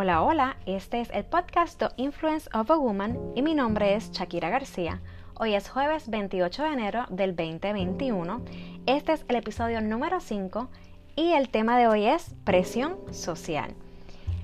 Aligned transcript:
Hola, 0.00 0.22
hola, 0.22 0.56
este 0.64 1.00
es 1.00 1.10
el 1.10 1.24
podcast 1.24 1.76
The 1.76 1.88
Influence 1.96 2.48
of 2.54 2.70
a 2.70 2.76
Woman 2.76 3.18
y 3.34 3.42
mi 3.42 3.56
nombre 3.56 3.96
es 3.96 4.12
Shakira 4.12 4.48
García. 4.48 5.02
Hoy 5.34 5.56
es 5.56 5.68
jueves 5.68 6.08
28 6.08 6.62
de 6.62 6.68
enero 6.68 7.06
del 7.10 7.34
2021. 7.34 8.40
Este 8.86 9.14
es 9.14 9.24
el 9.26 9.34
episodio 9.34 9.80
número 9.80 10.20
5 10.20 10.68
y 11.16 11.32
el 11.32 11.48
tema 11.48 11.76
de 11.76 11.88
hoy 11.88 12.06
es 12.06 12.32
presión 12.44 12.96
social. 13.10 13.74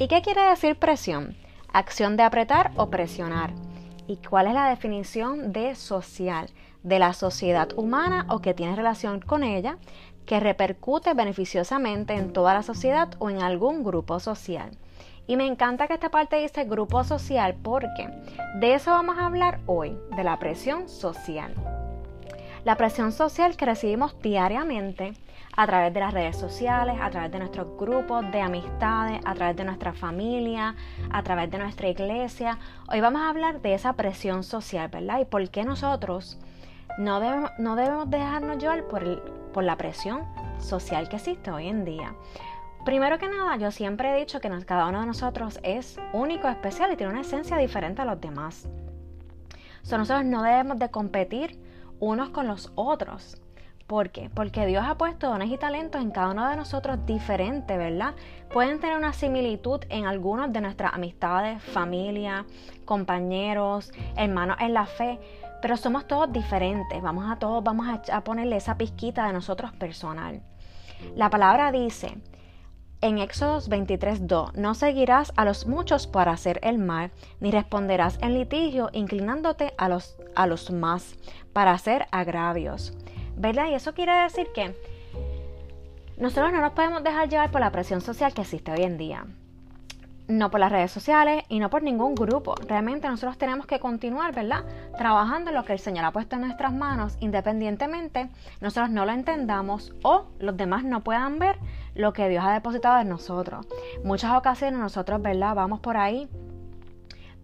¿Y 0.01 0.09
qué 0.09 0.23
quiere 0.23 0.43
decir 0.43 0.75
presión? 0.75 1.37
Acción 1.73 2.17
de 2.17 2.25
apretar 2.25 2.73
o 2.75 2.91
presionar. 2.91 3.53
¿Y 4.09 4.17
cuál 4.17 4.49
es 4.49 4.55
la 4.55 4.69
definición 4.69 5.53
de 5.53 5.77
social? 5.77 6.51
De 6.83 6.99
la 6.99 7.13
sociedad 7.13 7.69
humana 7.77 8.27
o 8.29 8.41
que 8.41 8.55
tiene 8.55 8.75
relación 8.75 9.21
con 9.21 9.45
ella, 9.45 9.79
que 10.27 10.41
repercute 10.41 11.15
beneficiosamente 11.15 12.15
en 12.15 12.33
toda 12.33 12.55
la 12.55 12.65
sociedad 12.65 13.15
o 13.21 13.31
en 13.31 13.41
algún 13.41 13.85
grupo 13.85 14.19
social. 14.19 14.73
Y 15.27 15.37
me 15.37 15.47
encanta 15.47 15.87
que 15.87 15.95
esta 15.95 16.11
parte 16.11 16.37
dice 16.37 16.65
grupo 16.65 17.03
social 17.03 17.55
porque 17.63 18.09
de 18.57 18.75
eso 18.75 18.91
vamos 18.91 19.17
a 19.19 19.27
hablar 19.27 19.61
hoy, 19.67 19.97
de 20.17 20.25
la 20.25 20.39
presión 20.39 20.89
social. 20.89 21.55
La 22.65 22.77
presión 22.77 23.13
social 23.13 23.57
que 23.57 23.65
recibimos 23.65 24.19
diariamente 24.21 25.15
a 25.57 25.67
través 25.67 25.95
de 25.95 26.01
las 26.01 26.13
redes 26.13 26.37
sociales, 26.37 26.97
a 27.01 27.11
través 27.11 27.31
de 27.31 27.39
nuestros 27.39 27.77
grupos 27.79 28.31
de 28.33 28.41
amistades, 28.41 29.21
a 29.25 29.35
través 29.35 29.57
de 29.57 29.65
nuestra 29.65 29.93
familia, 29.93 30.75
a 31.11 31.23
través 31.23 31.51
de 31.51 31.59
nuestra 31.59 31.89
iglesia. 31.89 32.59
Hoy 32.89 33.01
vamos 33.01 33.23
a 33.23 33.31
hablar 33.31 33.61
de 33.61 33.75
esa 33.75 33.95
presión 33.95 34.45
social, 34.45 34.89
¿verdad? 34.89 35.21
Y 35.21 35.25
por 35.25 35.49
qué 35.51 35.65
nosotros 35.65 36.39
no 36.99 37.21
debemos, 37.21 37.51
no 37.59 37.77
debemos 37.77 38.11
dejarnos 38.11 38.59
llevar 38.59 38.85
por 38.89 39.65
la 39.65 39.77
presión 39.77 40.25
social 40.59 41.09
que 41.09 41.17
existe 41.17 41.51
hoy 41.51 41.69
en 41.69 41.85
día. 41.85 42.15
Primero 42.85 43.19
que 43.19 43.31
nada, 43.31 43.57
yo 43.57 43.71
siempre 43.71 44.13
he 44.13 44.21
dicho 44.21 44.41
que 44.41 44.51
cada 44.67 44.87
uno 44.89 45.01
de 45.01 45.07
nosotros 45.07 45.59
es 45.63 45.99
único, 46.13 46.49
especial 46.49 46.93
y 46.93 46.97
tiene 46.97 47.13
una 47.13 47.23
esencia 47.23 47.57
diferente 47.57 48.03
a 48.03 48.05
los 48.05 48.21
demás. 48.21 48.69
nosotros 49.91 50.27
no 50.27 50.43
debemos 50.43 50.79
de 50.79 50.91
competir 50.91 51.59
unos 51.99 52.29
con 52.29 52.47
los 52.47 52.73
otros. 52.75 53.41
¿Por 53.87 54.11
qué? 54.11 54.29
Porque 54.29 54.67
Dios 54.67 54.85
ha 54.87 54.99
puesto 54.99 55.29
dones 55.29 55.51
y 55.51 55.57
talentos 55.57 56.03
en 56.03 56.11
cada 56.11 56.33
uno 56.33 56.47
de 56.49 56.57
nosotros 56.57 56.99
diferentes, 57.07 57.77
¿verdad? 57.77 58.15
Pueden 58.53 58.81
tener 58.81 58.99
una 58.99 59.15
similitud 59.15 59.81
en 59.89 60.07
algunos 60.07 60.53
de 60.53 60.61
nuestras 60.61 60.93
amistades, 60.93 61.63
familia, 61.63 62.45
compañeros, 62.85 63.93
hermanos 64.15 64.59
en 64.61 64.75
la 64.75 64.85
fe, 64.85 65.19
pero 65.63 65.79
somos 65.79 66.07
todos 66.07 66.31
diferentes. 66.31 67.01
Vamos 67.01 67.31
a 67.31 67.37
todos, 67.39 67.65
vamos 67.65 67.87
a, 67.89 68.15
a 68.15 68.25
ponerle 68.25 68.57
esa 68.57 68.77
pizquita 68.77 69.27
de 69.27 69.33
nosotros 69.33 69.73
personal. 69.73 70.43
La 71.15 71.31
palabra 71.31 71.73
dice 71.73 72.19
en 73.05 73.19
Éxodos 73.19 73.69
23:2, 73.69 74.55
no 74.55 74.75
seguirás 74.75 75.31
a 75.37 75.45
los 75.45 75.67
muchos 75.67 76.07
para 76.07 76.33
hacer 76.33 76.59
el 76.63 76.79
mal, 76.79 77.11
ni 77.39 77.51
responderás 77.51 78.19
en 78.23 78.33
litigio 78.33 78.89
inclinándote 78.95 79.75
a 79.77 79.91
los, 79.91 80.17
a 80.35 80.47
los 80.47 80.71
más 80.71 81.15
para 81.53 81.73
hacer 81.73 82.07
agravios. 82.13 82.95
¿Verdad? 83.37 83.67
Y 83.69 83.75
eso 83.75 83.93
quiere 83.93 84.15
decir 84.23 84.47
que 84.55 84.75
nosotros 86.17 86.51
no 86.51 86.63
nos 86.63 86.73
podemos 86.73 87.05
dejar 87.05 87.29
llevar 87.29 87.51
por 87.51 87.61
la 87.61 87.73
presión 87.73 88.01
social 88.01 88.33
que 88.33 88.41
existe 88.41 88.73
hoy 88.73 88.85
en 88.85 88.97
día. 88.97 89.27
No 90.27 90.51
por 90.51 90.61
las 90.61 90.73
redes 90.73 90.91
sociales 90.91 91.45
y 91.49 91.59
no 91.59 91.69
por 91.69 91.83
ningún 91.83 92.15
grupo. 92.15 92.55
Realmente 92.67 93.09
nosotros 93.09 93.37
tenemos 93.37 93.67
que 93.67 93.79
continuar, 93.79 94.35
¿verdad? 94.35 94.65
Trabajando 94.97 95.51
en 95.51 95.57
lo 95.57 95.65
que 95.65 95.75
el 95.75 95.79
Señor 95.79 96.07
ha 96.07 96.13
puesto 96.13 96.37
en 96.37 96.43
nuestras 96.43 96.73
manos, 96.73 97.17
independientemente 97.21 98.31
nosotros 98.61 98.89
no 98.91 99.05
lo 99.05 99.13
entendamos 99.13 99.93
o 100.03 100.27
los 100.39 100.57
demás 100.57 100.83
no 100.85 101.05
puedan 101.05 101.39
ver 101.39 101.59
lo 101.95 102.15
que 102.15 102.29
Dios 102.29 102.43
ha 102.43 102.53
depositado 102.53 103.01
en 103.01 103.09
nosotros. 103.11 103.67
Muchas 104.03 104.35
ocasiones 104.35 104.81
nosotros, 104.81 105.21
¿verdad? 105.21 105.55
Vamos 105.55 105.81
por 105.81 105.99
ahí 105.99 106.29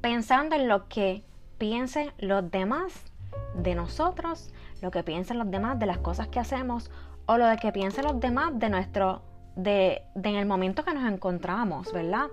pensando 0.01 0.57
en 0.57 0.67
lo 0.67 0.89
que 0.89 1.23
piensen 1.59 2.13
los 2.19 2.51
demás 2.51 3.05
de 3.55 3.75
nosotros, 3.75 4.53
lo 4.81 4.91
que 4.91 5.03
piensen 5.03 5.39
los 5.39 5.51
demás 5.51 5.79
de 5.79 5.87
las 5.87 5.99
cosas 5.99 6.29
que 6.29 6.41
hacemos 6.41 6.91
o 7.27 7.37
lo 7.37 7.45
que 7.61 7.73
piensen 7.73 8.05
los 8.05 8.19
demás 8.19 8.59
de 8.59 8.71
nuestro 8.71 9.23
de, 9.63 10.03
en 10.15 10.37
el 10.37 10.47
momento 10.47 10.85
que 10.85 10.95
nos 10.95 11.11
encontramos, 11.11 11.93
¿verdad? 11.93 12.29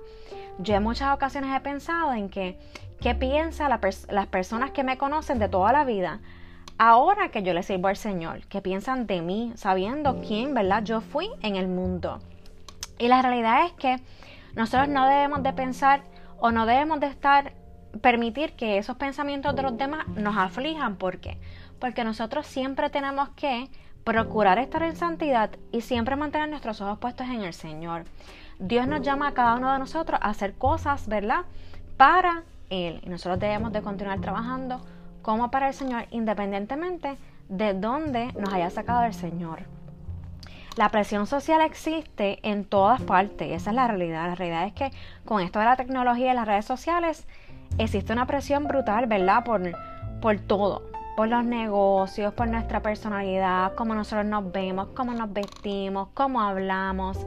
Yo 0.59 0.75
en 0.75 0.83
muchas 0.83 1.13
ocasiones 1.13 1.55
he 1.55 1.59
pensado 1.59 2.13
en 2.13 2.29
que 2.29 2.57
qué 3.01 3.15
piensan 3.15 3.69
las 3.69 4.27
personas 4.27 4.71
que 4.71 4.83
me 4.83 4.97
conocen 4.97 5.39
de 5.39 5.49
toda 5.49 5.71
la 5.71 5.83
vida 5.83 6.19
ahora 6.77 7.29
que 7.29 7.43
yo 7.43 7.53
le 7.53 7.63
sirvo 7.63 7.87
al 7.87 7.97
Señor, 7.97 8.45
que 8.47 8.61
piensan 8.61 9.07
de 9.07 9.21
mí, 9.21 9.51
sabiendo 9.55 10.21
quién, 10.21 10.53
¿verdad? 10.53 10.83
Yo 10.83 11.01
fui 11.01 11.29
en 11.41 11.55
el 11.55 11.67
mundo. 11.67 12.19
Y 12.99 13.07
la 13.07 13.21
realidad 13.21 13.65
es 13.65 13.73
que 13.73 13.97
nosotros 14.55 14.87
no 14.87 15.07
debemos 15.07 15.43
de 15.43 15.53
pensar 15.53 16.01
o 16.39 16.51
no 16.51 16.65
debemos 16.65 16.99
de 16.99 17.07
estar, 17.07 17.53
permitir 18.01 18.53
que 18.53 18.77
esos 18.77 18.97
pensamientos 18.97 19.55
de 19.55 19.63
los 19.63 19.77
demás 19.77 20.07
nos 20.09 20.37
aflijan. 20.37 20.97
¿Por 20.97 21.19
qué? 21.19 21.37
Porque 21.79 22.03
nosotros 22.03 22.47
siempre 22.47 22.89
tenemos 22.89 23.29
que 23.29 23.69
procurar 24.07 24.57
estar 24.57 24.83
en 24.83 24.95
santidad 24.95 25.49
y 25.73 25.81
siempre 25.81 26.15
mantener 26.15 26.47
nuestros 26.47 26.79
ojos 26.79 26.97
puestos 26.97 27.27
en 27.27 27.41
el 27.41 27.53
Señor. 27.53 28.05
Dios 28.57 28.87
nos 28.87 29.01
llama 29.01 29.27
a 29.27 29.33
cada 29.33 29.55
uno 29.55 29.73
de 29.73 29.79
nosotros 29.79 30.17
a 30.23 30.29
hacer 30.29 30.53
cosas, 30.53 31.09
¿verdad? 31.09 31.41
Para 31.97 32.43
Él. 32.69 33.01
Y 33.03 33.09
nosotros 33.09 33.37
debemos 33.37 33.73
de 33.73 33.81
continuar 33.81 34.21
trabajando 34.21 34.79
como 35.21 35.51
para 35.51 35.67
el 35.67 35.73
Señor, 35.73 36.05
independientemente 36.11 37.17
de 37.49 37.73
dónde 37.73 38.31
nos 38.39 38.53
haya 38.53 38.69
sacado 38.69 39.03
el 39.03 39.13
Señor. 39.13 39.63
La 40.77 40.87
presión 40.87 41.27
social 41.27 41.59
existe 41.59 42.39
en 42.47 42.63
todas 42.63 43.01
partes, 43.01 43.51
esa 43.51 43.71
es 43.71 43.75
la 43.75 43.89
realidad. 43.89 44.29
La 44.29 44.35
realidad 44.35 44.67
es 44.67 44.73
que 44.73 44.91
con 45.25 45.41
esto 45.41 45.59
de 45.59 45.65
la 45.65 45.75
tecnología 45.75 46.31
y 46.31 46.35
las 46.35 46.47
redes 46.47 46.63
sociales 46.63 47.27
existe 47.77 48.13
una 48.13 48.25
presión 48.25 48.69
brutal, 48.69 49.05
¿verdad? 49.05 49.43
Por, 49.43 49.73
por 50.21 50.39
todo, 50.39 50.83
por 51.17 51.29
los 51.29 51.43
negocios, 51.43 52.31
por 52.35 52.47
nuestra 52.47 52.83
personalidad, 52.83 53.73
cómo 53.73 53.95
nosotros 53.95 54.23
nos 54.27 54.51
vemos, 54.51 54.89
cómo 54.89 55.13
nos 55.13 55.33
vestimos, 55.33 56.09
cómo 56.13 56.41
hablamos. 56.41 57.17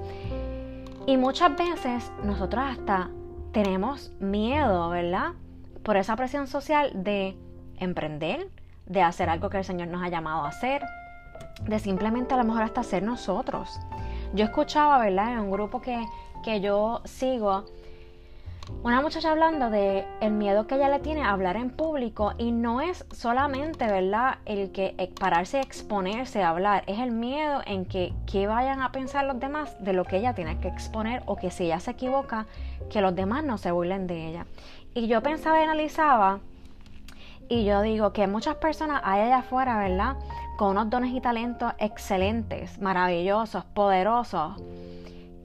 Y 1.06 1.16
muchas 1.16 1.56
veces 1.56 2.12
nosotros 2.22 2.64
hasta 2.64 3.10
tenemos 3.50 4.12
miedo, 4.20 4.90
¿verdad? 4.90 5.32
Por 5.82 5.96
esa 5.96 6.14
presión 6.14 6.46
social 6.46 6.92
de 7.02 7.36
emprender, 7.78 8.48
de 8.86 9.02
hacer 9.02 9.28
algo 9.28 9.50
que 9.50 9.58
el 9.58 9.64
Señor 9.64 9.88
nos 9.88 10.04
ha 10.04 10.08
llamado 10.08 10.44
a 10.44 10.50
hacer, 10.50 10.84
de 11.64 11.80
simplemente 11.80 12.34
a 12.34 12.36
lo 12.36 12.44
mejor 12.44 12.62
hasta 12.62 12.84
ser 12.84 13.02
nosotros. 13.02 13.80
Yo 14.34 14.44
escuchaba, 14.44 15.00
¿verdad? 15.00 15.32
En 15.32 15.40
un 15.40 15.50
grupo 15.50 15.80
que, 15.80 16.00
que 16.44 16.60
yo 16.60 17.00
sigo, 17.06 17.64
una 18.82 19.02
muchacha 19.02 19.30
hablando 19.30 19.68
de 19.68 20.06
el 20.22 20.32
miedo 20.32 20.66
que 20.66 20.76
ella 20.76 20.88
le 20.88 21.00
tiene 21.00 21.22
a 21.22 21.32
hablar 21.32 21.56
en 21.56 21.68
público 21.68 22.32
y 22.38 22.50
no 22.50 22.80
es 22.80 23.04
solamente, 23.12 23.86
¿verdad? 23.86 24.38
El 24.46 24.72
que 24.72 24.94
e, 24.96 25.08
pararse 25.08 25.60
exponerse 25.60 26.42
hablar, 26.42 26.84
es 26.86 26.98
el 26.98 27.10
miedo 27.10 27.60
en 27.66 27.84
que 27.84 28.14
qué 28.26 28.46
vayan 28.46 28.80
a 28.80 28.90
pensar 28.90 29.26
los 29.26 29.38
demás 29.38 29.76
de 29.84 29.92
lo 29.92 30.04
que 30.04 30.16
ella 30.16 30.34
tiene 30.34 30.58
que 30.60 30.68
exponer 30.68 31.22
o 31.26 31.36
que 31.36 31.50
si 31.50 31.64
ella 31.64 31.78
se 31.78 31.90
equivoca, 31.90 32.46
que 32.88 33.02
los 33.02 33.14
demás 33.14 33.44
no 33.44 33.58
se 33.58 33.70
burlen 33.70 34.06
de 34.06 34.28
ella. 34.28 34.46
Y 34.94 35.08
yo 35.08 35.22
pensaba 35.22 35.60
y 35.60 35.64
analizaba 35.64 36.40
y 37.50 37.64
yo 37.64 37.82
digo 37.82 38.14
que 38.14 38.26
muchas 38.28 38.54
personas 38.56 39.02
hay 39.04 39.22
allá 39.22 39.38
afuera, 39.38 39.78
¿verdad? 39.78 40.16
Con 40.56 40.70
unos 40.70 40.88
dones 40.88 41.12
y 41.12 41.20
talentos 41.20 41.72
excelentes, 41.78 42.80
maravillosos, 42.80 43.64
poderosos. 43.64 44.54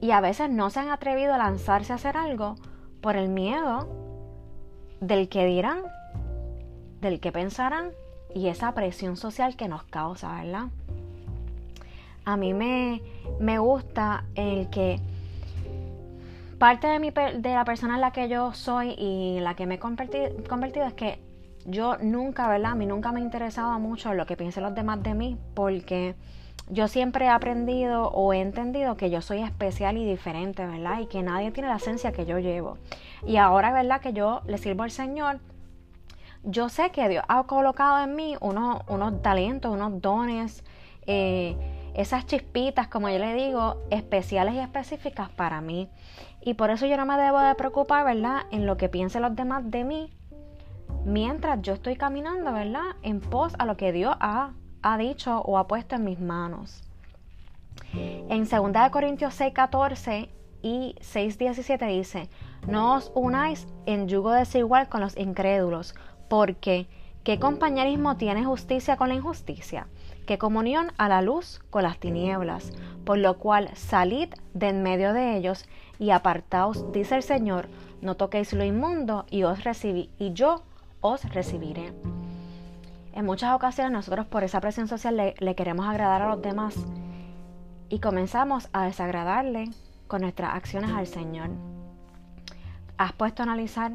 Y 0.00 0.12
a 0.12 0.20
veces 0.20 0.48
no 0.48 0.70
se 0.70 0.80
han 0.80 0.88
atrevido 0.88 1.34
a 1.34 1.38
lanzarse 1.38 1.92
a 1.92 1.96
hacer 1.96 2.16
algo 2.16 2.54
por 3.00 3.16
el 3.16 3.28
miedo 3.28 3.88
del 5.00 5.28
que 5.28 5.46
dirán, 5.46 5.82
del 7.00 7.20
que 7.20 7.32
pensarán 7.32 7.90
y 8.34 8.48
esa 8.48 8.72
presión 8.74 9.16
social 9.16 9.56
que 9.56 9.68
nos 9.68 9.84
causa, 9.84 10.42
¿verdad? 10.42 10.68
A 12.24 12.36
mí 12.36 12.54
me, 12.54 13.02
me 13.38 13.58
gusta 13.58 14.24
el 14.34 14.68
que 14.70 15.00
parte 16.58 16.86
de, 16.86 16.98
mi, 16.98 17.10
de 17.10 17.54
la 17.54 17.64
persona 17.64 17.94
en 17.94 18.00
la 18.00 18.10
que 18.12 18.28
yo 18.28 18.52
soy 18.52 18.94
y 18.98 19.38
la 19.40 19.54
que 19.54 19.66
me 19.66 19.76
he 19.76 19.78
convertido 19.78 20.86
es 20.86 20.94
que 20.94 21.20
yo 21.66 21.98
nunca, 21.98 22.48
¿verdad? 22.48 22.72
A 22.72 22.74
mí 22.74 22.86
nunca 22.86 23.12
me 23.12 23.20
interesaba 23.20 23.78
mucho 23.78 24.14
lo 24.14 24.26
que 24.26 24.36
piensen 24.36 24.62
los 24.62 24.74
demás 24.74 25.02
de 25.02 25.14
mí 25.14 25.38
porque 25.54 26.14
yo 26.68 26.88
siempre 26.88 27.26
he 27.26 27.28
aprendido 27.28 28.08
o 28.08 28.32
he 28.32 28.40
entendido 28.40 28.96
que 28.96 29.10
yo 29.10 29.22
soy 29.22 29.42
especial 29.42 29.96
y 29.96 30.04
diferente, 30.04 30.66
¿verdad? 30.66 31.00
Y 31.00 31.06
que 31.06 31.22
nadie 31.22 31.52
tiene 31.52 31.68
la 31.68 31.76
esencia 31.76 32.12
que 32.12 32.26
yo 32.26 32.38
llevo. 32.38 32.78
Y 33.24 33.36
ahora, 33.36 33.72
¿verdad? 33.72 34.00
Que 34.00 34.12
yo 34.12 34.42
le 34.46 34.58
sirvo 34.58 34.82
al 34.82 34.90
Señor, 34.90 35.40
yo 36.42 36.68
sé 36.68 36.90
que 36.90 37.08
Dios 37.08 37.24
ha 37.28 37.44
colocado 37.44 38.04
en 38.04 38.14
mí 38.14 38.36
unos, 38.40 38.80
unos 38.88 39.22
talentos, 39.22 39.72
unos 39.72 40.00
dones, 40.00 40.64
eh, 41.06 41.56
esas 41.94 42.26
chispitas, 42.26 42.88
como 42.88 43.08
yo 43.08 43.18
le 43.18 43.34
digo, 43.34 43.82
especiales 43.90 44.54
y 44.54 44.58
específicas 44.58 45.28
para 45.30 45.60
mí. 45.60 45.88
Y 46.40 46.54
por 46.54 46.70
eso 46.70 46.86
yo 46.86 46.96
no 46.96 47.06
me 47.06 47.16
debo 47.16 47.40
de 47.40 47.54
preocupar, 47.54 48.04
¿verdad? 48.04 48.42
En 48.50 48.66
lo 48.66 48.76
que 48.76 48.88
piensen 48.88 49.22
los 49.22 49.34
demás 49.34 49.68
de 49.70 49.84
mí, 49.84 50.12
mientras 51.04 51.62
yo 51.62 51.72
estoy 51.72 51.96
caminando, 51.96 52.52
¿verdad? 52.52 52.96
En 53.02 53.20
pos 53.20 53.54
a 53.58 53.64
lo 53.64 53.76
que 53.76 53.92
Dios 53.92 54.14
ha, 54.20 54.52
ha 54.86 54.98
dicho 54.98 55.40
o 55.40 55.58
ha 55.58 55.66
puesto 55.66 55.96
en 55.96 56.04
mis 56.04 56.20
manos. 56.20 56.84
En 57.92 58.48
2 58.48 58.90
Corintios 58.92 59.34
6, 59.34 59.52
14 59.52 60.30
y 60.62 60.94
6.17 61.00 61.88
dice, 61.88 62.28
no 62.68 62.94
os 62.94 63.10
unáis 63.16 63.66
en 63.86 64.06
yugo 64.06 64.30
desigual 64.30 64.88
con 64.88 65.00
los 65.00 65.16
incrédulos, 65.16 65.96
porque 66.28 66.86
¿qué 67.24 67.40
compañerismo 67.40 68.16
tiene 68.16 68.44
justicia 68.44 68.96
con 68.96 69.08
la 69.08 69.16
injusticia? 69.16 69.88
¿Qué 70.24 70.38
comunión 70.38 70.92
a 70.98 71.08
la 71.08 71.20
luz 71.20 71.60
con 71.70 71.82
las 71.82 71.98
tinieblas? 71.98 72.72
Por 73.04 73.18
lo 73.18 73.38
cual 73.38 73.70
salid 73.74 74.28
de 74.54 74.68
en 74.68 74.84
medio 74.84 75.12
de 75.12 75.36
ellos 75.36 75.66
y 75.98 76.10
apartaos, 76.10 76.92
dice 76.92 77.16
el 77.16 77.24
Señor, 77.24 77.68
no 78.02 78.14
toquéis 78.14 78.52
lo 78.52 78.62
inmundo 78.62 79.26
y, 79.30 79.42
os 79.42 79.64
recibí, 79.64 80.10
y 80.18 80.32
yo 80.32 80.62
os 81.00 81.24
recibiré. 81.32 81.92
En 83.16 83.24
muchas 83.24 83.54
ocasiones 83.54 83.92
nosotros 83.92 84.26
por 84.26 84.44
esa 84.44 84.60
presión 84.60 84.88
social 84.88 85.16
le, 85.16 85.54
queremos 85.54 85.86
agradar 85.86 86.20
a 86.20 86.28
los 86.28 86.42
demás 86.42 86.76
y 87.88 87.98
comenzamos 87.98 88.68
a 88.74 88.84
desagradarle 88.84 89.70
con 90.06 90.20
nuestras 90.20 90.54
acciones 90.54 90.90
al 90.90 91.06
Señor. 91.06 91.48
¿Has 92.98 93.14
puesto 93.14 93.42
a 93.42 93.44
analizar 93.44 93.92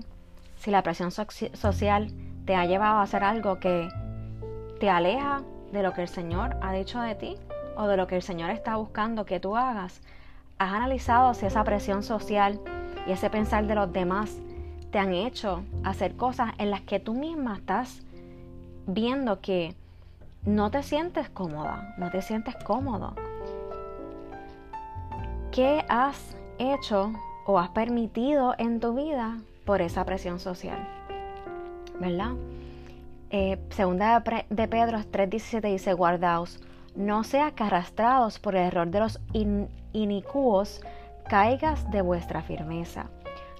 si 0.55 0.71
la 0.71 0.81
presión 0.81 1.11
social 1.11 2.11
te 2.45 2.55
ha 2.55 2.65
llevado 2.65 2.97
a 2.97 3.03
hacer 3.03 3.23
algo 3.23 3.59
que 3.59 3.89
te 4.79 4.89
aleja 4.89 5.43
de 5.71 5.83
lo 5.83 5.93
que 5.93 6.01
el 6.01 6.09
Señor 6.09 6.57
ha 6.59 6.73
dicho 6.73 6.99
de 6.99 7.13
ti 7.13 7.35
o 7.77 7.85
de 7.85 7.97
lo 7.97 8.07
que 8.07 8.15
el 8.15 8.23
Señor 8.23 8.49
está 8.49 8.77
buscando 8.77 9.25
que 9.25 9.39
tú 9.39 9.55
hagas? 9.55 10.01
¿Has 10.57 10.73
analizado 10.73 11.35
si 11.35 11.45
esa 11.45 11.63
presión 11.63 12.01
social 12.01 12.59
y 13.05 13.11
ese 13.11 13.29
pensar 13.29 13.67
de 13.67 13.75
los 13.75 13.93
demás 13.93 14.35
te 14.89 14.97
han 14.97 15.13
hecho 15.13 15.63
hacer 15.83 16.15
cosas 16.15 16.53
en 16.57 16.71
las 16.71 16.81
que 16.81 16.99
tú 16.99 17.13
misma 17.13 17.57
estás 17.57 18.01
viendo 18.87 19.41
que 19.41 19.75
no 20.45 20.71
te 20.71 20.83
sientes 20.83 21.29
cómoda, 21.29 21.93
no 21.97 22.09
te 22.09 22.21
sientes 22.21 22.55
cómodo? 22.63 23.13
¿Qué 25.51 25.83
has 25.89 26.35
hecho 26.59 27.11
o 27.45 27.59
has 27.59 27.69
permitido 27.69 28.55
en 28.57 28.79
tu 28.79 28.93
vida 28.95 29.37
por 29.65 29.81
esa 29.81 30.05
presión 30.05 30.39
social? 30.39 30.87
¿Verdad? 31.99 32.31
Eh, 33.29 33.57
segunda 33.69 34.19
de 34.49 34.67
Pedro 34.67 34.99
3:17 34.99 35.71
dice, 35.71 35.93
guardaos, 35.93 36.59
no 36.95 37.23
sea 37.23 37.51
que 37.51 37.63
arrastrados 37.63 38.39
por 38.39 38.55
el 38.55 38.63
error 38.63 38.87
de 38.87 38.99
los 38.99 39.19
inicuos, 39.93 40.81
caigas 41.29 41.89
de 41.91 42.01
vuestra 42.01 42.41
firmeza. 42.41 43.05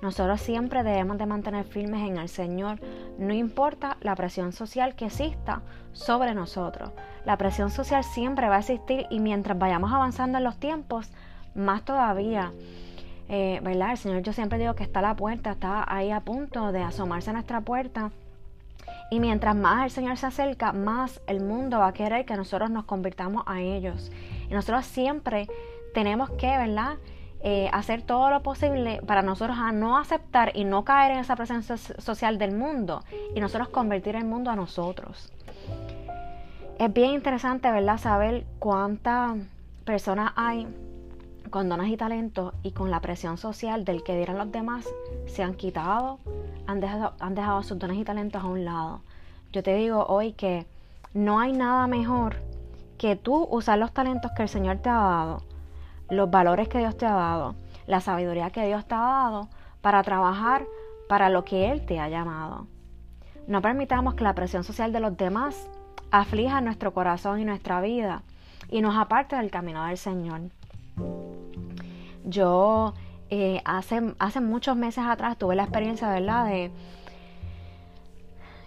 Nosotros 0.01 0.41
siempre 0.41 0.83
debemos 0.83 1.17
de 1.17 1.27
mantener 1.27 1.63
firmes 1.63 2.07
en 2.07 2.17
el 2.17 2.27
Señor, 2.27 2.79
no 3.19 3.33
importa 3.33 3.97
la 4.01 4.15
presión 4.15 4.51
social 4.51 4.95
que 4.95 5.05
exista 5.05 5.61
sobre 5.91 6.33
nosotros. 6.33 6.91
La 7.23 7.37
presión 7.37 7.69
social 7.69 8.03
siempre 8.03 8.49
va 8.49 8.55
a 8.55 8.59
existir 8.59 9.05
y 9.11 9.19
mientras 9.19 9.57
vayamos 9.57 9.93
avanzando 9.93 10.39
en 10.39 10.43
los 10.43 10.57
tiempos, 10.57 11.11
más 11.53 11.83
todavía. 11.85 12.51
Eh, 13.29 13.61
¿Verdad? 13.63 13.91
El 13.91 13.97
Señor 13.97 14.21
yo 14.23 14.33
siempre 14.33 14.57
digo 14.57 14.75
que 14.75 14.83
está 14.83 14.99
a 14.99 15.03
la 15.03 15.15
puerta, 15.15 15.51
está 15.51 15.85
ahí 15.87 16.11
a 16.11 16.19
punto 16.19 16.71
de 16.71 16.81
asomarse 16.81 17.29
a 17.29 17.33
nuestra 17.33 17.61
puerta. 17.61 18.11
Y 19.11 19.19
mientras 19.19 19.55
más 19.55 19.85
el 19.85 19.91
Señor 19.91 20.17
se 20.17 20.25
acerca, 20.25 20.73
más 20.73 21.21
el 21.27 21.41
mundo 21.41 21.79
va 21.79 21.87
a 21.87 21.93
querer 21.93 22.25
que 22.25 22.35
nosotros 22.35 22.69
nos 22.71 22.85
convirtamos 22.85 23.43
a 23.45 23.61
ellos. 23.61 24.11
Y 24.49 24.53
nosotros 24.53 24.85
siempre 24.85 25.47
tenemos 25.93 26.29
que, 26.31 26.47
¿verdad? 26.47 26.97
Eh, 27.43 27.69
hacer 27.73 28.03
todo 28.03 28.29
lo 28.29 28.43
posible 28.43 29.01
para 29.07 29.23
nosotros 29.23 29.57
a 29.59 29.71
no 29.71 29.97
aceptar 29.97 30.51
y 30.53 30.63
no 30.63 30.83
caer 30.83 31.13
en 31.13 31.17
esa 31.19 31.35
presencia 31.35 31.75
social 31.75 32.37
del 32.37 32.55
mundo 32.55 33.03
y 33.33 33.39
nosotros 33.39 33.69
convertir 33.69 34.15
el 34.15 34.25
mundo 34.25 34.51
a 34.51 34.55
nosotros. 34.55 35.31
Es 36.77 36.93
bien 36.93 37.13
interesante, 37.13 37.71
¿verdad? 37.71 37.97
Saber 37.97 38.45
cuántas 38.59 39.37
personas 39.85 40.33
hay 40.35 40.67
con 41.49 41.67
dones 41.67 41.89
y 41.89 41.97
talentos 41.97 42.53
y 42.61 42.71
con 42.71 42.91
la 42.91 43.01
presión 43.01 43.37
social 43.37 43.85
del 43.85 44.03
que 44.03 44.15
dirán 44.15 44.37
los 44.37 44.51
demás, 44.51 44.87
se 45.25 45.41
han 45.43 45.55
quitado, 45.55 46.19
han 46.67 46.79
dejado, 46.79 47.13
han 47.19 47.35
dejado 47.35 47.63
sus 47.63 47.77
dones 47.79 47.97
y 47.97 48.03
talentos 48.03 48.43
a 48.43 48.47
un 48.47 48.65
lado. 48.65 49.01
Yo 49.51 49.63
te 49.63 49.75
digo 49.75 50.05
hoy 50.07 50.33
que 50.33 50.65
no 51.13 51.39
hay 51.39 51.53
nada 51.53 51.87
mejor 51.87 52.35
que 52.97 53.15
tú 53.15 53.47
usar 53.49 53.79
los 53.79 53.91
talentos 53.91 54.31
que 54.37 54.43
el 54.43 54.49
Señor 54.49 54.77
te 54.77 54.89
ha 54.89 54.93
dado, 54.93 55.43
los 56.11 56.29
valores 56.29 56.67
que 56.67 56.77
Dios 56.77 56.97
te 56.97 57.05
ha 57.05 57.13
dado, 57.13 57.55
la 57.87 58.01
sabiduría 58.01 58.51
que 58.51 58.65
Dios 58.67 58.85
te 58.85 58.93
ha 58.93 58.99
dado 58.99 59.49
para 59.81 60.03
trabajar 60.03 60.65
para 61.07 61.29
lo 61.29 61.43
que 61.43 61.71
Él 61.71 61.85
te 61.85 61.99
ha 61.99 62.09
llamado. 62.09 62.67
No 63.47 63.61
permitamos 63.61 64.13
que 64.13 64.23
la 64.23 64.35
presión 64.35 64.63
social 64.63 64.91
de 64.91 64.99
los 64.99 65.17
demás 65.17 65.69
aflija 66.11 66.61
nuestro 66.61 66.93
corazón 66.93 67.39
y 67.39 67.45
nuestra 67.45 67.81
vida 67.81 68.23
y 68.69 68.81
nos 68.81 68.95
aparte 68.95 69.37
del 69.37 69.49
camino 69.49 69.85
del 69.85 69.97
Señor. 69.97 70.41
Yo 72.25 72.93
eh, 73.29 73.61
hace, 73.63 74.13
hace 74.19 74.41
muchos 74.41 74.75
meses 74.75 75.05
atrás 75.07 75.37
tuve 75.37 75.55
la 75.55 75.63
experiencia, 75.63 76.09
¿verdad? 76.09 76.45
De 76.45 76.71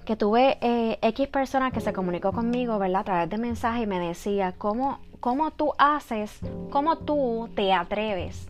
que 0.05 0.17
tuve 0.17 0.59
eh, 0.61 0.99
X 1.03 1.29
persona 1.29 1.71
que 1.71 1.81
se 1.81 1.93
comunicó 1.93 2.33
conmigo, 2.33 2.79
¿verdad? 2.79 3.01
A 3.01 3.05
través 3.05 3.31
de 3.31 3.39
mensaje 3.39 3.83
y 3.83 3.87
me 3.87 3.99
decía, 3.99 4.55
¿cómo, 4.57 4.99
cómo 5.21 5.51
tú 5.51 5.73
haces, 5.79 6.39
cómo 6.71 6.99
tú 6.99 7.49
te 7.55 7.73
atreves 7.73 8.49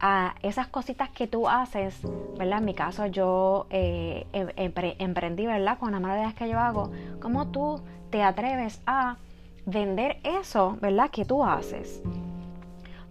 a 0.00 0.34
esas 0.42 0.68
cositas 0.68 1.08
que 1.10 1.26
tú 1.26 1.48
haces, 1.48 1.98
¿verdad? 2.38 2.58
En 2.58 2.64
mi 2.64 2.74
caso 2.74 3.06
yo 3.06 3.66
eh, 3.70 4.26
emprendí, 4.98 5.46
¿verdad? 5.46 5.78
Con 5.78 5.92
la 5.92 6.00
manera 6.00 6.32
que 6.32 6.48
yo 6.48 6.58
hago, 6.58 6.90
¿cómo 7.20 7.48
tú 7.48 7.80
te 8.10 8.22
atreves 8.22 8.80
a 8.86 9.16
vender 9.64 10.18
eso, 10.22 10.76
¿verdad? 10.80 11.10
Que 11.10 11.24
tú 11.24 11.44
haces 11.44 12.02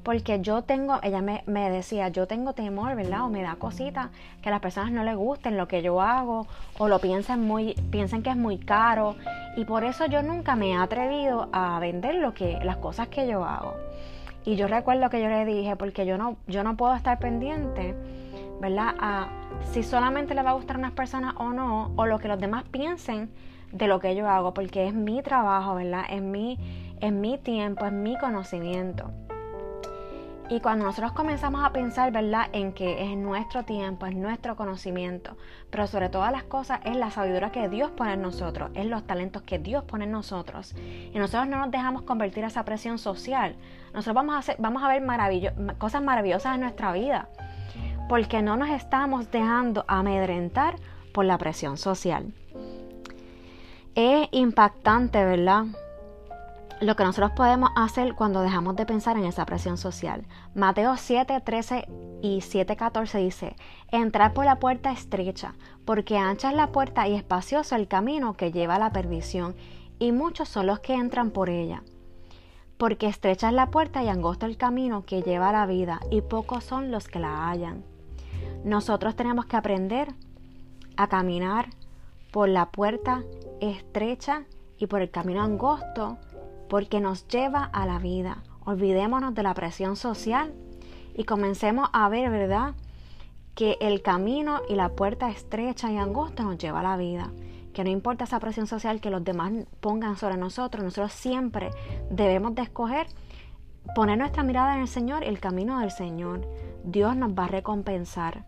porque 0.05 0.39
yo 0.39 0.61
tengo, 0.61 0.99
ella 1.01 1.19
me, 1.23 1.69
decía, 1.71 2.09
yo 2.09 2.27
tengo 2.27 2.53
temor, 2.53 2.95
¿verdad? 2.95 3.23
O 3.23 3.29
me 3.29 3.41
da 3.41 3.55
cosita 3.55 4.11
que 4.43 4.49
a 4.49 4.51
las 4.51 4.61
personas 4.61 4.91
no 4.91 5.03
les 5.03 5.15
gusten 5.15 5.57
lo 5.57 5.67
que 5.67 5.81
yo 5.81 5.99
hago 5.99 6.45
o 6.77 6.87
lo 6.87 6.99
piensen 6.99 7.41
muy, 7.41 7.73
piensen 7.89 8.21
que 8.21 8.29
es 8.29 8.37
muy 8.37 8.59
caro 8.59 9.15
y 9.57 9.65
por 9.65 9.83
eso 9.83 10.05
yo 10.05 10.21
nunca 10.21 10.55
me 10.55 10.69
he 10.69 10.75
atrevido 10.75 11.49
a 11.51 11.79
vender 11.79 12.15
lo 12.15 12.35
que, 12.35 12.59
las 12.63 12.77
cosas 12.77 13.07
que 13.07 13.27
yo 13.27 13.45
hago. 13.45 13.73
Y 14.45 14.57
yo 14.57 14.67
recuerdo 14.67 15.09
que 15.09 15.19
yo 15.19 15.27
le 15.27 15.43
dije, 15.43 15.75
porque 15.75 16.05
yo 16.05 16.19
no, 16.19 16.37
yo 16.45 16.63
no 16.63 16.77
puedo 16.77 16.93
estar 16.93 17.17
pendiente, 17.17 17.95
¿verdad? 18.61 18.93
A 18.99 19.29
si 19.71 19.81
solamente 19.81 20.35
le 20.35 20.43
va 20.43 20.51
a 20.51 20.53
gustar 20.53 20.75
a 20.75 20.79
unas 20.79 20.91
personas 20.91 21.33
o 21.39 21.49
no, 21.49 21.93
o 21.95 22.05
lo 22.05 22.19
que 22.19 22.27
los 22.27 22.39
demás 22.39 22.63
piensen 22.69 23.31
de 23.71 23.87
lo 23.87 23.99
que 23.99 24.15
yo 24.15 24.29
hago, 24.29 24.53
porque 24.53 24.87
es 24.87 24.93
mi 24.93 25.23
trabajo, 25.23 25.73
¿verdad? 25.73 26.03
Es 26.11 26.21
mi, 26.21 26.59
es 27.01 27.11
mi 27.11 27.39
tiempo, 27.39 27.87
es 27.87 27.91
mi 27.91 28.15
conocimiento. 28.19 29.09
Y 30.47 30.59
cuando 30.59 30.85
nosotros 30.85 31.13
comenzamos 31.13 31.63
a 31.63 31.71
pensar, 31.71 32.11
¿verdad?, 32.11 32.47
en 32.53 32.71
que 32.71 33.11
es 33.11 33.17
nuestro 33.17 33.63
tiempo, 33.63 34.05
es 34.05 34.15
nuestro 34.15 34.55
conocimiento, 34.55 35.37
pero 35.71 35.87
sobre 35.87 36.09
todas 36.09 36.31
las 36.31 36.43
cosas 36.43 36.81
es 36.85 36.95
la 36.95 37.09
sabiduría 37.09 37.51
que 37.51 37.67
Dios 37.67 37.89
pone 37.91 38.13
en 38.13 38.21
nosotros, 38.21 38.69
es 38.75 38.85
los 38.85 39.07
talentos 39.07 39.41
que 39.41 39.57
Dios 39.57 39.83
pone 39.85 40.05
en 40.05 40.11
nosotros. 40.11 40.75
Y 40.77 41.17
nosotros 41.17 41.47
no 41.47 41.57
nos 41.57 41.71
dejamos 41.71 42.03
convertir 42.03 42.43
a 42.43 42.47
esa 42.47 42.63
presión 42.63 42.99
social. 42.99 43.55
Nosotros 43.91 44.13
vamos 44.13 44.35
a, 44.35 44.39
hacer, 44.39 44.55
vamos 44.59 44.83
a 44.83 44.87
ver 44.87 45.03
cosas 45.79 46.03
maravillosas 46.03 46.53
en 46.53 46.61
nuestra 46.61 46.91
vida, 46.91 47.27
porque 48.07 48.43
no 48.43 48.55
nos 48.55 48.69
estamos 48.69 49.31
dejando 49.31 49.83
amedrentar 49.87 50.75
por 51.11 51.25
la 51.25 51.39
presión 51.39 51.77
social. 51.77 52.31
Es 53.95 54.27
impactante, 54.31 55.25
¿verdad? 55.25 55.65
Lo 56.81 56.95
que 56.95 57.03
nosotros 57.03 57.31
podemos 57.31 57.69
hacer 57.75 58.15
cuando 58.15 58.41
dejamos 58.41 58.75
de 58.75 58.85
pensar 58.85 59.17
en 59.17 59.25
esa 59.25 59.45
presión 59.45 59.77
social. 59.77 60.25
Mateo 60.53 60.97
7, 60.97 61.39
13 61.41 61.87
y 62.21 62.41
7, 62.41 62.75
14 62.75 63.17
dice, 63.19 63.55
entrar 63.89 64.33
por 64.33 64.45
la 64.45 64.59
puerta 64.59 64.91
estrecha, 64.91 65.55
porque 65.85 66.17
ancha 66.17 66.49
es 66.49 66.55
la 66.55 66.71
puerta 66.71 67.07
y 67.07 67.15
espacioso 67.15 67.75
el 67.75 67.87
camino 67.87 68.33
que 68.33 68.51
lleva 68.51 68.75
a 68.75 68.79
la 68.79 68.91
perdición, 68.91 69.55
y 69.99 70.11
muchos 70.11 70.49
son 70.49 70.67
los 70.67 70.79
que 70.79 70.93
entran 70.93 71.31
por 71.31 71.49
ella. 71.49 71.83
Porque 72.77 73.07
estrecha 73.07 73.47
es 73.47 73.53
la 73.53 73.71
puerta 73.71 74.03
y 74.03 74.09
angosto 74.09 74.45
el 74.45 74.57
camino 74.57 75.05
que 75.05 75.21
lleva 75.21 75.49
a 75.49 75.53
la 75.53 75.65
vida, 75.65 76.01
y 76.11 76.21
pocos 76.21 76.65
son 76.65 76.91
los 76.91 77.07
que 77.07 77.19
la 77.19 77.49
hallan. 77.49 77.85
Nosotros 78.65 79.15
tenemos 79.15 79.45
que 79.45 79.55
aprender 79.55 80.09
a 80.97 81.07
caminar 81.07 81.69
por 82.31 82.49
la 82.49 82.65
puerta 82.65 83.23
estrecha 83.61 84.43
y 84.77 84.87
por 84.87 85.01
el 85.01 85.09
camino 85.09 85.41
angosto 85.41 86.17
porque 86.69 86.99
nos 86.99 87.27
lleva 87.27 87.63
a 87.63 87.85
la 87.85 87.99
vida. 87.99 88.43
Olvidémonos 88.65 89.33
de 89.33 89.43
la 89.43 89.53
presión 89.53 89.95
social 89.95 90.53
y 91.13 91.23
comencemos 91.23 91.89
a 91.93 92.09
ver, 92.09 92.29
¿verdad? 92.29 92.73
Que 93.53 93.77
el 93.79 94.01
camino 94.01 94.61
y 94.67 94.75
la 94.75 94.89
puerta 94.89 95.29
estrecha 95.29 95.91
y 95.91 95.97
angosta 95.97 96.43
nos 96.43 96.57
lleva 96.57 96.81
a 96.81 96.83
la 96.83 96.97
vida. 96.97 97.31
Que 97.73 97.83
no 97.83 97.89
importa 97.89 98.23
esa 98.23 98.39
presión 98.39 98.67
social 98.67 99.01
que 99.01 99.09
los 99.09 99.23
demás 99.23 99.51
pongan 99.79 100.17
sobre 100.17 100.37
nosotros, 100.37 100.83
nosotros 100.83 101.13
siempre 101.13 101.71
debemos 102.09 102.55
de 102.55 102.63
escoger 102.63 103.07
poner 103.93 104.17
nuestra 104.17 104.43
mirada 104.43 104.75
en 104.75 104.81
el 104.81 104.87
Señor 104.87 105.23
el 105.23 105.39
camino 105.39 105.79
del 105.79 105.91
Señor. 105.91 106.47
Dios 106.83 107.15
nos 107.15 107.31
va 107.31 107.45
a 107.45 107.49
recompensar. 107.49 108.45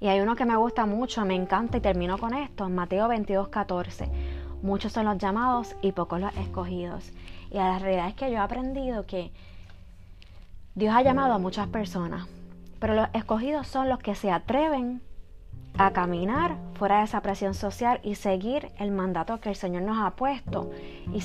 Y 0.00 0.08
hay 0.08 0.20
uno 0.20 0.34
que 0.34 0.46
me 0.46 0.56
gusta 0.56 0.86
mucho, 0.86 1.24
me 1.26 1.34
encanta 1.34 1.76
y 1.76 1.80
termino 1.80 2.18
con 2.18 2.32
esto, 2.34 2.68
Mateo 2.68 3.06
22, 3.08 3.48
14. 3.48 4.10
Muchos 4.62 4.92
son 4.92 5.06
los 5.06 5.18
llamados 5.18 5.74
y 5.82 5.92
pocos 5.92 6.20
los 6.20 6.34
escogidos. 6.36 7.12
Y 7.50 7.54
la 7.54 7.78
realidad 7.78 8.08
es 8.08 8.14
que 8.14 8.30
yo 8.30 8.36
he 8.36 8.40
aprendido 8.40 9.06
que 9.06 9.32
Dios 10.74 10.94
ha 10.94 11.02
llamado 11.02 11.34
a 11.34 11.38
muchas 11.38 11.66
personas, 11.68 12.26
Pero 12.78 12.94
los 12.94 13.08
escogidos 13.12 13.66
son 13.66 13.88
los 13.88 13.98
que 13.98 14.14
se 14.14 14.30
atreven 14.30 15.02
a 15.76 15.92
caminar 15.92 16.56
fuera 16.74 16.98
de 16.98 17.04
esa 17.04 17.20
presión 17.20 17.54
social 17.54 18.00
y 18.02 18.14
seguir 18.14 18.70
el 18.78 18.90
mandato 18.90 19.40
que 19.40 19.50
el 19.50 19.56
Señor 19.56 19.82
nos 19.82 19.98
ha 19.98 20.12
puesto 20.12 20.70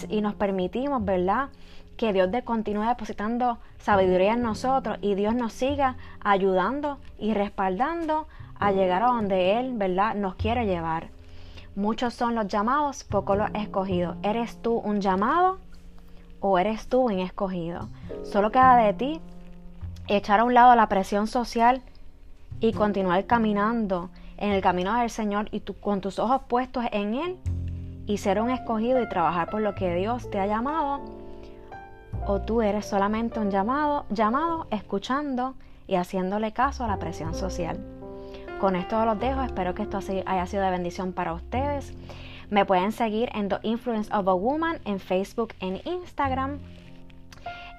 y, 0.09 0.21
nos 0.21 0.35
permitimos, 0.35 1.03
¿verdad? 1.03 1.49
Que 1.97 2.11
Dios 2.11 2.31
de 2.31 2.43
continúe 2.43 2.83
depositando 2.83 3.59
sabiduría 3.77 4.33
en 4.33 4.41
nosotros 4.41 4.97
y 5.01 5.15
Dios 5.15 5.35
nos 5.35 5.53
siga 5.53 5.95
ayudando 6.19 6.99
y 7.17 7.33
respaldando 7.33 8.27
a 8.59 8.71
llegar 8.71 9.03
a 9.03 9.07
donde 9.07 9.59
Él, 9.59 9.73
¿verdad? 9.75 10.15
Nos 10.15 10.35
quiere 10.35 10.65
llevar. 10.65 11.14
Muchos 11.75 12.13
son 12.13 12.35
los 12.35 12.47
llamados, 12.47 13.03
pocos 13.03 13.37
los 13.37 13.49
escogidos. 13.53 14.15
¿Eres 14.23 14.61
tú 14.61 14.75
un 14.77 15.01
llamado 15.01 15.59
o 16.39 16.57
eres 16.57 16.87
tú 16.87 17.01
un 17.01 17.19
escogido? 17.19 17.89
Solo 18.23 18.51
queda 18.51 18.77
de 18.77 18.93
ti 18.93 19.21
echar 20.07 20.39
a 20.39 20.45
un 20.45 20.53
lado 20.53 20.73
la 20.75 20.87
presión 20.87 21.27
social 21.27 21.81
y 22.61 22.71
continuar 22.71 23.25
caminando 23.25 24.09
en 24.37 24.51
el 24.51 24.61
camino 24.61 24.93
del 24.93 25.09
Señor 25.09 25.49
y 25.51 25.59
con 25.59 25.99
tus 25.99 26.17
ojos 26.17 26.43
puestos 26.47 26.85
en 26.93 27.13
Él 27.15 27.37
y 28.05 28.17
ser 28.17 28.41
un 28.41 28.51
escogido 28.51 29.01
y 29.01 29.09
trabajar 29.09 29.49
por 29.49 29.61
lo 29.61 29.75
que 29.75 29.95
Dios 29.95 30.29
te 30.29 30.39
ha 30.39 30.47
llamado, 30.47 31.01
o 32.27 32.41
tú 32.41 32.61
eres 32.61 32.85
solamente 32.85 33.39
un 33.39 33.51
llamado, 33.51 34.05
llamado, 34.09 34.67
escuchando 34.71 35.55
y 35.87 35.95
haciéndole 35.95 36.53
caso 36.53 36.83
a 36.83 36.87
la 36.87 36.99
presión 36.99 37.33
social. 37.33 37.94
Con 38.59 38.75
esto 38.75 39.03
los 39.05 39.19
dejo, 39.19 39.41
espero 39.41 39.75
que 39.75 39.83
esto 39.83 39.99
haya 40.25 40.45
sido 40.45 40.63
de 40.63 40.71
bendición 40.71 41.13
para 41.13 41.33
ustedes. 41.33 41.93
Me 42.49 42.65
pueden 42.65 42.91
seguir 42.91 43.29
en 43.33 43.49
The 43.49 43.57
Influence 43.63 44.13
of 44.13 44.27
a 44.27 44.33
Woman 44.33 44.79
en 44.85 44.99
Facebook, 44.99 45.53
en 45.59 45.81
Instagram 45.85 46.59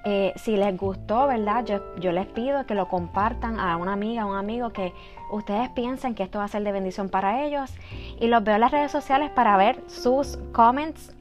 eh, 0.09 0.33
si 0.37 0.57
les 0.57 0.77
gustó, 0.77 1.27
¿verdad? 1.27 1.65
Yo, 1.65 2.13
les 2.13 2.27
pido 2.27 2.65
que 2.65 2.77
lo 2.77 2.87
compartan 2.87 3.59
a 3.59 3.77
una 3.77 3.93
amiga, 3.93 4.23
a 4.23 4.27
un 4.27 4.37
amigo 4.37 4.71
que 4.71 4.93
ustedes 5.33 5.69
piensen 5.71 6.15
que 6.15 6.23
esto 6.23 6.39
va 6.39 6.45
a 6.45 6.49
ser 6.49 6.63
de 6.63 6.71
bendición 6.71 7.09
para 7.09 7.45
ellos. 7.45 7.75
Y 8.21 8.29
los 8.29 8.45
veo 8.45 8.55
en 8.55 8.61
las 8.61 8.71
redes 8.71 8.93
sociales 8.93 9.31
para 9.31 9.57
ver 9.57 9.83
sus 9.89 10.39
comments 10.53 11.13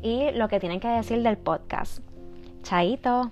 y 0.00 0.30
lo 0.30 0.48
que 0.48 0.58
tienen 0.58 0.80
que 0.80 0.88
decir 0.88 1.22
del 1.22 1.36
podcast. 1.36 1.98
Chaito. 2.62 3.30